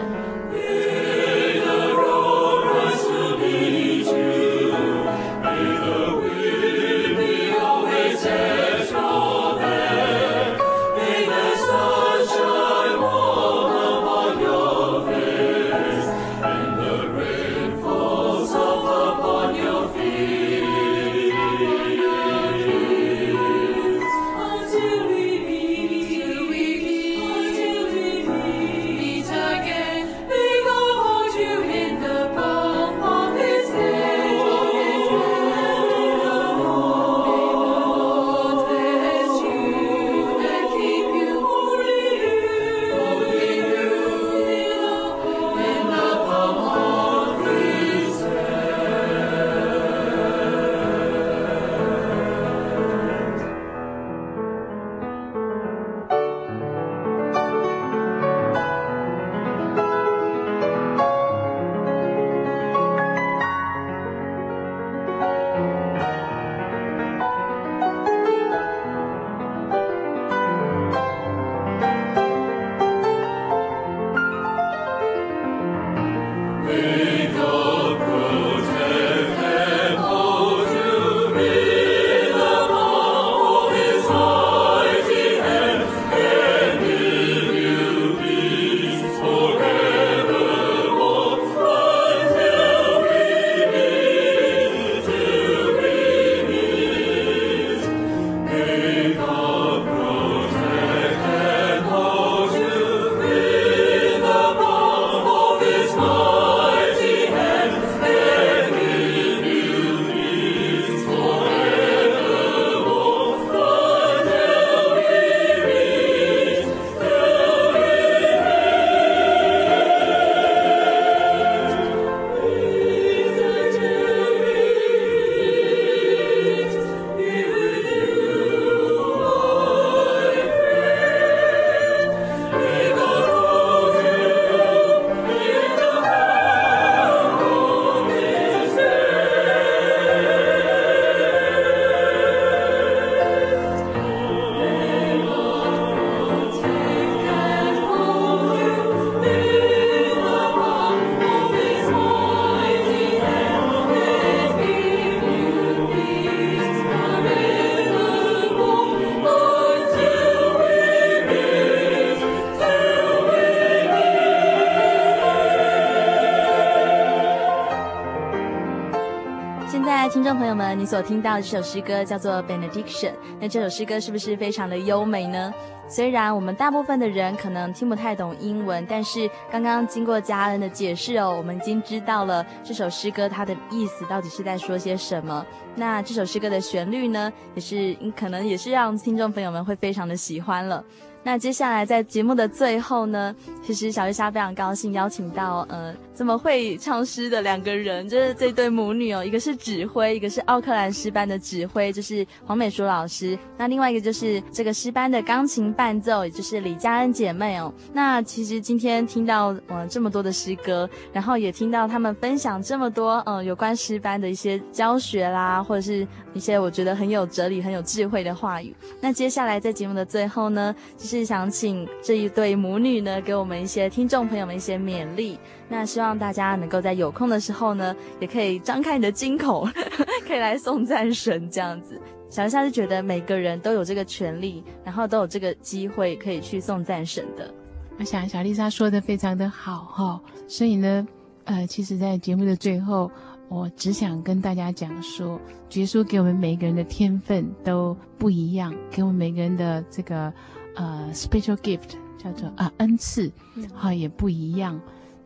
[170.85, 173.09] 所听到的这首诗歌叫做《Benediction》。
[173.39, 175.53] 那这首诗歌是不是非常的优美呢？
[175.87, 185.45] 虽然我们大部分的人可能听不太懂英文，但是刚刚经过嘉恩的解释哦，我们已经知道了这首诗歌它的意思到底是在说些什么。
[185.75, 190.83] 那这首诗歌的旋律呢，也是可能也是让听众朋友们会非常的喜欢了。
[191.21, 193.35] 那接下来在节目的最后呢，
[193.65, 203.35] 其实小丽莎非常高兴邀请到呃这么会唱诗的两个人，就是这对母女哦，一个是指挥，一个是奥克兰诗班的指挥，就是黄美淑老师。
[203.57, 207.73] 那另外一个就是这个诗班的钢琴伴奏，也就是李佳恩姐妹哦。
[207.91, 218.75] 那其实今天听到呃这么多的诗歌，然后也听到他们分享这么多呃有关诗班的一些教学啦，或者是一些我觉得很有哲理、很有智慧的话语。
[219.01, 221.15] 那接下来在节目的最后呢，就。
[221.15, 225.39] 是想请这一对母女呢，给我们一些听众朋友们一些勉励。
[225.67, 229.67] 那希望大家能够在有空的时候呢，也可以张开你的金口，
[230.27, 231.99] 可以来送赞神这样子。
[232.29, 237.53] 小丽莎是觉得每个人都有这个权利，然后都有这个机会可以去送赞神的。
[237.97, 241.07] 我想小丽莎说的非常的好哈、哦，所以呢，
[241.45, 243.09] 呃，其实，在节目的最后，
[243.47, 245.39] 我只想跟大家讲说，
[245.73, 250.31] 耶稣给我们每个人的天分都不一样，给我们每个人的这个。
[250.77, 251.91] 呃，special gift
[252.25, 253.31] 叫做啊恩赐，
[253.71, 254.79] 好、嗯、也不一样，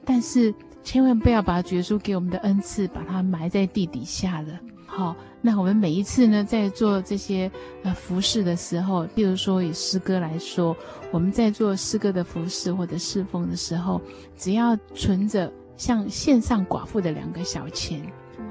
[0.03, 4.59] 但是千万不要把耶稣给我们的恩赐把它埋在地底下了。
[4.85, 7.49] 好，那我们每一次呢，在做这些
[7.83, 10.75] 呃服饰的时候，比如说以诗歌来说，
[11.11, 14.01] 我们在做诗歌的服饰或者侍奉的时候，
[14.35, 18.01] 只要存着像献上寡妇的两个小钱，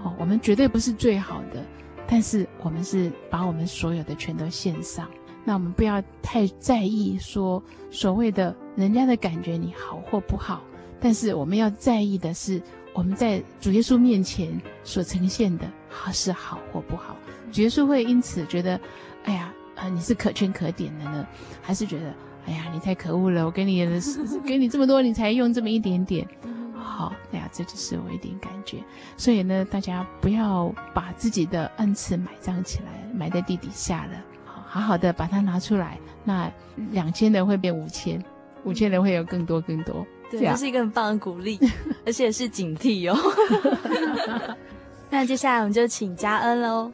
[0.03, 1.63] 好，我们绝对不是最好的，
[2.07, 5.07] 但是我们是把我们所有的全都献上。
[5.49, 10.63] 那我们不要太在意说所谓的人家的感觉你好或不好，
[11.01, 12.61] 但是我们要在意的是
[12.93, 17.17] 我们在主耶稣面前所呈现的好，是好或不好。
[17.51, 18.79] 主耶稣会因此觉得，
[19.25, 21.27] 哎呀，啊，你是可圈可点的呢，
[21.63, 22.13] 还是觉得，
[22.45, 23.99] 哎呀，你太可恶了，我给你的
[24.45, 26.29] 给你这么多，你才用这么一点点，
[26.75, 28.85] 好，哎呀，这就是我一点感觉。
[29.17, 34.23] 所以呢，大家不要把自己的恩赐埋葬起来，埋在地底下了。
[34.69, 36.51] 好好的把它拿出来，那
[36.93, 38.23] 两千人会变五千，
[38.65, 40.07] 五千人会有更多更多。
[40.31, 41.59] 对，这是一个很棒的鼓励，
[42.05, 43.17] 而且是警惕哦。
[45.11, 46.93] 那接下来我们就请嘉恩喽。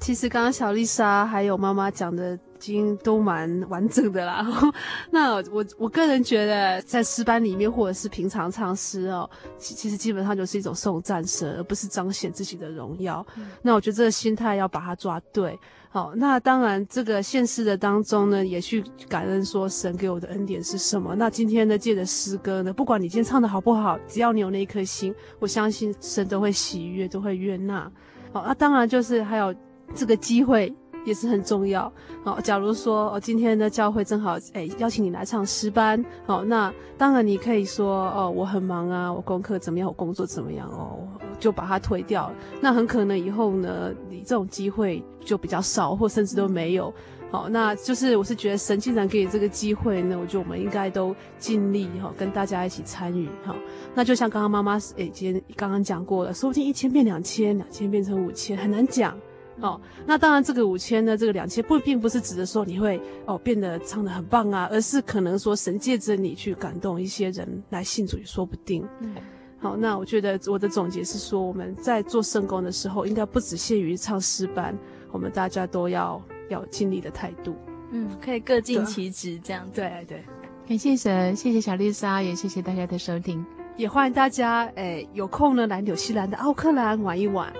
[0.00, 2.38] 其实刚刚小丽莎还有妈妈讲的。
[2.62, 4.46] 已经都蛮完整的啦，
[5.10, 13.26] 那我我个人觉得，在诗班里面或者是平常唱诗哦，其其实基本上就是一种颂赞神，而不是彰显自己的荣耀。
[13.34, 15.58] 嗯、那我觉得这个心态要把它抓对。
[15.94, 21.14] 好，那当然这个现世的当中呢，也去感恩说神给我的恩典是什么。
[21.14, 27.92] 那今天呢，借着诗歌呢，不管你今天唱的好不好，只要你有那一颗心，我相信神都会喜悦，都会悦纳。
[28.32, 29.54] 好，那当然就是还有
[29.94, 30.74] 这个机会。
[31.04, 31.92] 也是很重要
[32.24, 32.38] 哦。
[32.42, 41.06] 假如说哦，今天的教会正好哎邀请你来唱诗班哦，那当然你可以说哦，我很忙啊，我功课怎么样，我工作怎么样哦，
[41.38, 42.34] 就把它推掉了。
[42.60, 46.92] 那很可能以后呢，你这种机会就比较少，或甚至都没有。
[47.30, 53.56] 好，那就是我是觉得神既然给你这个机会呢，我觉得我们应该都尽力哈，跟大家一起参与哈。
[53.94, 59.16] 那就像刚刚妈妈哎今天刚刚讲过了，说不定一千变两千，两千变成五千，很难讲。
[59.62, 68.84] 哦，那当然，这个五千呢，这个两千不并不是指的说你会哦变得唱得很棒啊，而是可能说神借着你去感动一些人来信主也说不定。
[68.98, 69.14] 嗯，
[69.58, 74.76] 好，那我觉得我的总结是说，我们在做圣工的时候，应该不只限于唱诗班，
[75.12, 77.54] 我们大家都要要尽力的态度。
[77.92, 79.80] 嗯，可以各尽其职这样子。
[79.80, 80.24] 对对，对，
[80.66, 83.46] 感谢神，谢谢小丽莎，也谢谢大家的收听，
[83.76, 87.52] 也欢迎大家诶有空呢来纽西兰的奥克兰玩一玩。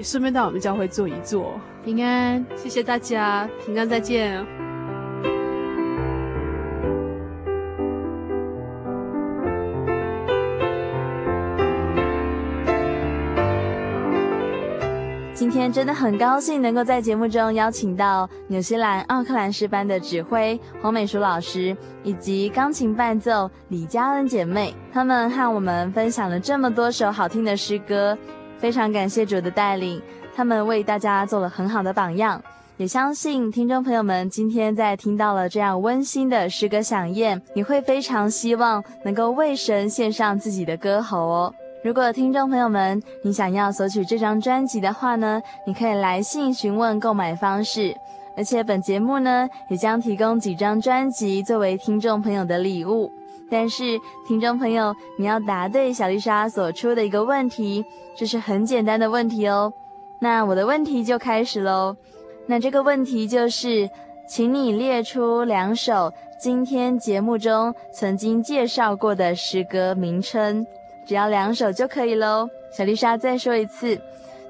[0.00, 4.42] 也顺便到我们教会坐一坐，平安，谢谢大家，平安再见。
[15.34, 28.16] 今天真的很高兴能够在节目中邀请到纽西兰奥克兰诗班的指挥黄美淑老师，以及钢琴伴奏李佳恩姐妹，她们和我们分享了这么多首好听的诗歌。
[28.60, 30.00] 非常感谢主的带领，
[30.36, 32.40] 他们为大家做了很好的榜样。
[32.76, 41.54] 也相信听众朋友们今天在听到了这样温馨的诗歌响宴，你会非常希望能够为神献上自己的歌喉哦。
[41.82, 47.94] 如果听众朋友们你想要索取这张专辑的话呢，你可以来信询问购买方式，
[48.36, 53.12] 而且本节目呢也将提供几张专辑作为听众朋友的礼物。
[53.50, 57.84] 但是，听众朋友，你要答对小丽莎所出的一个问题，
[58.16, 59.72] 这是很简单的问题哦。
[60.20, 61.96] 那我的问题就开始喽。
[62.46, 63.90] 那这个问题就是，
[64.28, 70.64] 请你列出两首今天节目中曾经介绍过的诗歌名称，
[71.04, 72.48] 只要两首就可以喽。
[72.72, 74.00] 小丽莎再说一次，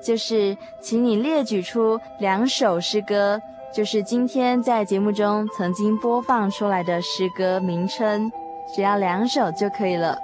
[0.02, 3.40] 就是请你列举出两首诗歌，
[3.72, 8.30] 就是今天在节目中曾经播放出来的诗歌名称，
[8.74, 10.18] 只要两首就可以了。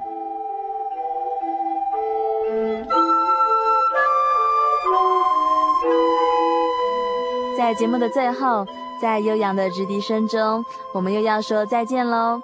[7.58, 8.64] 在节目的最后，
[9.02, 12.40] 在悠扬的直笛声中，我们又要说再见喽。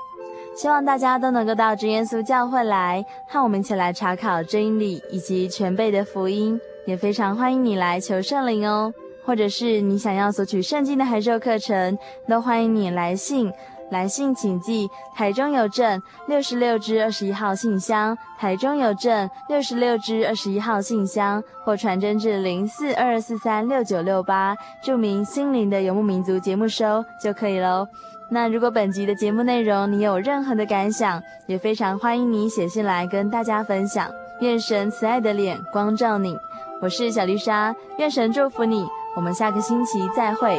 [0.56, 6.60] 希望大家都能够到真耶稣教会来，和我们一起来查考真理以及全备的福音。
[6.84, 8.92] 也非常欢迎你来求圣灵哦，
[9.24, 11.96] 或者是你想要索取圣经的函授课程，
[12.28, 13.52] 都欢迎你来信。
[13.92, 27.86] 来信请寄台中邮政六十六支二十一号信箱，台中邮政六十六支二十一号信箱，或传真至零四二二四三六九六八，注明“心灵的游牧民族”节目收就可以喽。
[28.30, 34.08] 那如果本集的节目内容你有任何的感想，也非常欢迎你写信来跟大家分享。
[34.40, 36.34] 愿神慈爱的脸光照你，
[36.80, 40.58] 我是小丽莎，愿神祝福你，我们下个星期再会。